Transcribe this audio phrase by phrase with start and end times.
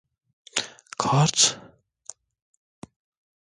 [0.97, 1.59] Kart…